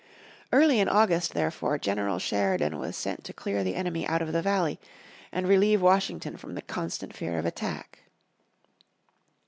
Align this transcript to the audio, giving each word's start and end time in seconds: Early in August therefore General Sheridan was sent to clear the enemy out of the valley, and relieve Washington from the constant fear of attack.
Early 0.51 0.79
in 0.79 0.89
August 0.89 1.35
therefore 1.35 1.77
General 1.77 2.17
Sheridan 2.17 2.79
was 2.79 2.97
sent 2.97 3.23
to 3.23 3.33
clear 3.33 3.63
the 3.63 3.75
enemy 3.75 4.07
out 4.07 4.23
of 4.23 4.33
the 4.33 4.41
valley, 4.41 4.79
and 5.31 5.47
relieve 5.47 5.79
Washington 5.79 6.37
from 6.37 6.55
the 6.55 6.63
constant 6.63 7.15
fear 7.15 7.37
of 7.37 7.45
attack. 7.45 7.99